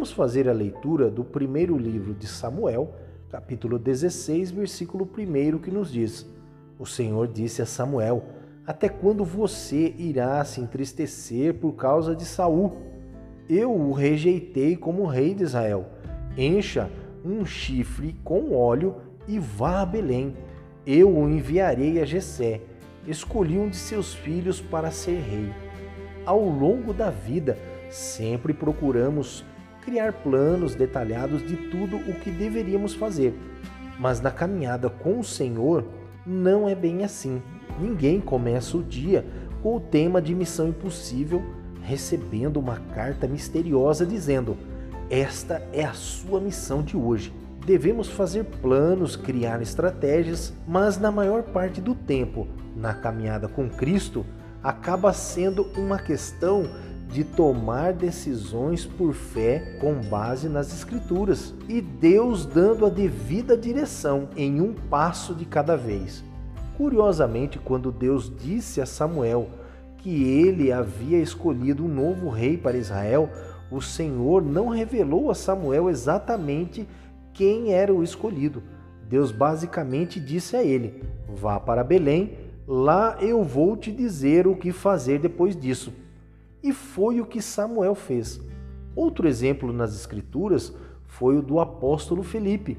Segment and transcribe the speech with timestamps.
[0.00, 2.94] Vamos fazer a leitura do primeiro livro de Samuel,
[3.28, 6.26] capítulo 16, versículo 1, que nos diz:
[6.78, 8.24] O Senhor disse a Samuel:
[8.66, 12.78] Até quando você irá se entristecer por causa de Saul?
[13.46, 15.84] Eu o rejeitei como rei de Israel.
[16.34, 16.90] Encha
[17.22, 18.96] um chifre com óleo
[19.28, 20.34] e vá a Belém.
[20.86, 22.62] Eu o enviarei a Jessé.
[23.06, 25.52] Escolhi um de seus filhos para ser rei.
[26.24, 27.58] Ao longo da vida,
[27.90, 29.44] sempre procuramos
[29.80, 33.34] criar planos detalhados de tudo o que deveríamos fazer.
[33.98, 35.84] Mas na caminhada com o Senhor,
[36.26, 37.42] não é bem assim.
[37.78, 39.24] Ninguém começa o dia
[39.62, 41.42] com o tema de missão impossível,
[41.82, 44.56] recebendo uma carta misteriosa dizendo:
[45.08, 47.32] Esta é a sua missão de hoje.
[47.64, 54.24] Devemos fazer planos, criar estratégias, mas na maior parte do tempo, na caminhada com Cristo,
[54.62, 56.68] acaba sendo uma questão
[57.10, 64.28] de tomar decisões por fé com base nas Escrituras e Deus dando a devida direção
[64.36, 66.22] em um passo de cada vez.
[66.76, 69.48] Curiosamente, quando Deus disse a Samuel
[69.98, 73.28] que ele havia escolhido um novo rei para Israel,
[73.70, 76.88] o Senhor não revelou a Samuel exatamente
[77.34, 78.62] quem era o escolhido.
[79.08, 84.72] Deus basicamente disse a ele: Vá para Belém, lá eu vou te dizer o que
[84.72, 85.92] fazer depois disso.
[86.62, 88.40] E foi o que Samuel fez.
[88.94, 90.74] Outro exemplo nas Escrituras
[91.06, 92.78] foi o do apóstolo Felipe,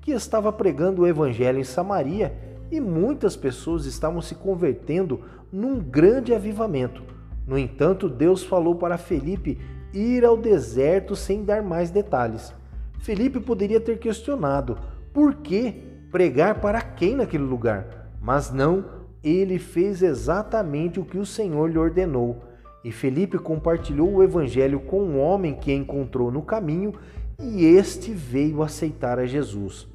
[0.00, 2.36] que estava pregando o evangelho em Samaria
[2.70, 5.20] e muitas pessoas estavam se convertendo
[5.52, 7.02] num grande avivamento.
[7.46, 9.58] No entanto, Deus falou para Felipe
[9.92, 12.52] ir ao deserto sem dar mais detalhes.
[12.98, 14.78] Felipe poderia ter questionado
[15.12, 15.72] por que
[16.10, 18.84] pregar para quem naquele lugar, mas não,
[19.22, 22.42] ele fez exatamente o que o Senhor lhe ordenou.
[22.84, 26.92] E Felipe compartilhou o evangelho com um homem que encontrou no caminho
[27.40, 29.86] e este veio aceitar a Jesus.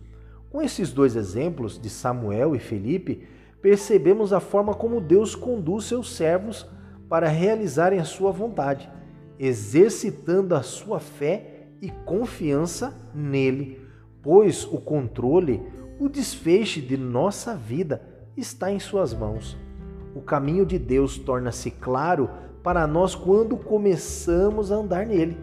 [0.50, 3.28] Com esses dois exemplos de Samuel e Felipe,
[3.62, 6.66] percebemos a forma como Deus conduz seus servos
[7.09, 8.90] para realizarem a sua vontade,
[9.40, 13.81] exercitando a sua fé e confiança nele,
[14.22, 15.62] pois o controle,
[16.00, 18.02] o desfecho de nossa vida
[18.38, 19.57] está em suas mãos.
[20.16, 22.29] O caminho de Deus torna-se claro
[22.62, 25.38] para nós quando começamos a andar nele,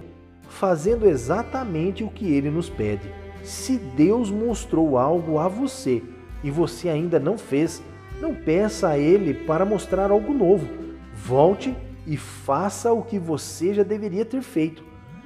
[0.48, 3.12] fazendo exatamente o que ele nos pede.
[3.42, 6.02] Se Deus mostrou algo a você
[6.44, 7.82] e você ainda não fez,
[8.20, 10.68] não peça a ele para mostrar algo novo.
[11.14, 11.76] Volte
[12.06, 14.84] e faça o que você já deveria ter feito.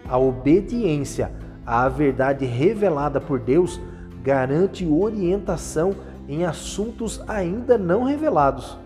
[0.08, 1.30] A obediência
[1.66, 3.78] à verdade revelada por Deus
[4.22, 5.94] garante orientação
[6.26, 8.83] em assuntos ainda não revelados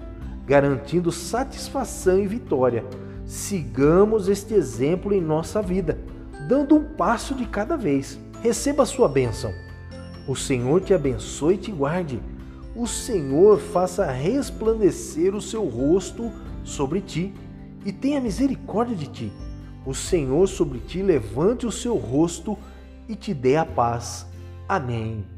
[0.49, 2.85] garantindo satisfação e vitória.
[3.27, 5.99] Sigamos este exemplo em nossa vida,
[6.49, 8.19] dando um passo de cada vez.
[8.41, 9.53] Receba a sua bênção.
[10.27, 12.19] O Senhor te abençoe e te guarde.
[12.75, 16.33] O Senhor faça resplandecer o seu rosto
[16.65, 17.35] sobre ti
[17.85, 19.33] e tenha misericórdia de ti.
[19.85, 22.57] O Senhor sobre ti levante o seu rosto
[23.09, 24.27] e te dê a paz.
[24.69, 25.38] Amém.